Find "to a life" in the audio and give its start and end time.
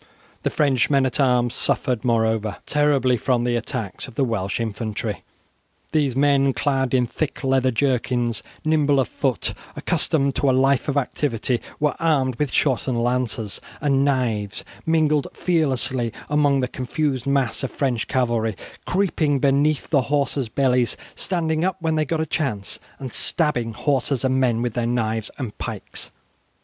10.37-10.87